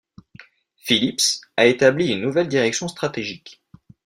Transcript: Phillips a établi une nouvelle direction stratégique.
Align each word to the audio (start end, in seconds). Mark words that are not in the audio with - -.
Phillips 0.77 1.41
a 1.57 1.67
établi 1.67 2.07
une 2.07 2.21
nouvelle 2.21 2.47
direction 2.47 2.87
stratégique. 2.87 3.61